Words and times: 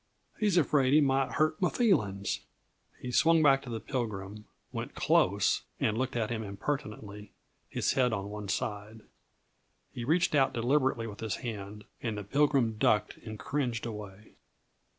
He's 0.39 0.57
afraid 0.57 0.93
he 0.93 0.99
might 1.01 1.33
hurt 1.33 1.57
m' 1.61 1.69
feelings!" 1.69 2.39
He 2.99 3.11
swung 3.11 3.43
back 3.43 3.61
to 3.61 3.69
the 3.69 3.79
Pilgrim, 3.79 4.45
went 4.71 4.95
close, 4.95 5.61
and 5.79 5.95
looked 5.95 6.15
at 6.15 6.31
him 6.31 6.41
impertinently, 6.41 7.33
his 7.69 7.91
head 7.93 8.11
on 8.11 8.31
one 8.31 8.47
side. 8.49 9.01
He 9.93 10.03
reached 10.03 10.33
out 10.33 10.53
deliberately 10.53 11.05
with 11.05 11.19
his 11.19 11.35
hand, 11.45 11.83
and 12.01 12.17
the 12.17 12.23
Pilgrim 12.23 12.77
ducked 12.79 13.17
and 13.17 13.37
cringed 13.37 13.85
away. 13.85 14.31